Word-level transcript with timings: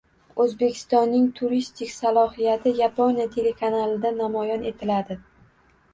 O‘zbekistonning 0.43 1.27
turistik 1.39 1.93
salohiyati 1.97 2.73
Yaponiya 2.81 3.27
telekanalida 3.37 4.17
namoyish 4.19 4.67
etiladi 4.71 5.21